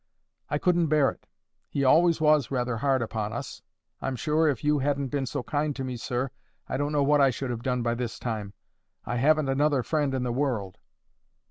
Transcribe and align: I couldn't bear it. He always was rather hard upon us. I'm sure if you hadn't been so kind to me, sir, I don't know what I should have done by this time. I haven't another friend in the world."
I 0.49 0.57
couldn't 0.57 0.87
bear 0.87 1.11
it. 1.11 1.27
He 1.69 1.83
always 1.83 2.19
was 2.19 2.49
rather 2.49 2.77
hard 2.77 3.03
upon 3.03 3.33
us. 3.33 3.61
I'm 4.01 4.15
sure 4.15 4.47
if 4.47 4.63
you 4.63 4.79
hadn't 4.79 5.09
been 5.09 5.27
so 5.27 5.43
kind 5.43 5.75
to 5.75 5.83
me, 5.83 5.95
sir, 5.95 6.31
I 6.67 6.75
don't 6.77 6.91
know 6.91 7.03
what 7.03 7.21
I 7.21 7.29
should 7.29 7.51
have 7.51 7.61
done 7.61 7.83
by 7.83 7.93
this 7.93 8.17
time. 8.17 8.53
I 9.05 9.17
haven't 9.17 9.47
another 9.49 9.83
friend 9.83 10.15
in 10.15 10.23
the 10.23 10.33
world." 10.33 10.79